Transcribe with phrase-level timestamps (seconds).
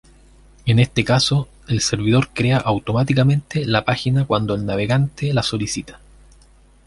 [0.65, 5.99] En este caso, el servidor crea automáticamente la página cuando el navegante la solicita.